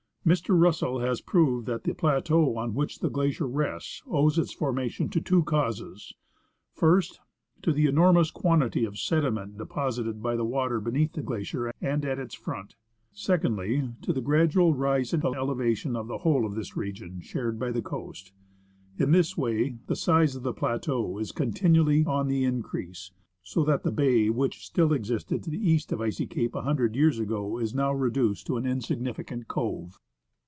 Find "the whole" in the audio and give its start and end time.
16.07-16.45